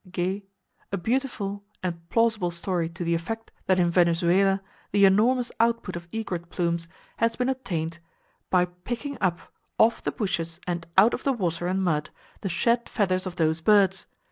Geay—a 0.09 0.97
beautiful 0.97 1.63
and 1.83 2.09
plausible 2.09 2.49
story 2.49 2.89
to 2.89 3.03
the 3.03 3.13
effect 3.13 3.51
that 3.67 3.77
in 3.79 3.91
Venezuela 3.91 4.63
the 4.91 5.05
enormous 5.05 5.51
output 5.59 5.95
of 5.95 6.07
egret 6.11 6.49
plumes 6.49 6.87
has 7.17 7.35
been 7.35 7.49
obtained 7.49 7.99
by 8.49 8.65
picking 8.65 9.15
up, 9.21 9.53
off 9.77 10.01
the 10.01 10.11
bushes 10.11 10.59
and 10.65 10.87
out 10.97 11.13
of 11.13 11.23
the 11.23 11.33
water 11.33 11.67
and 11.67 11.83
mud, 11.83 12.09
the 12.39 12.49
shed 12.49 12.89
feathers 12.89 13.27
of 13.27 13.35
those 13.35 13.61
birds! 13.61 14.07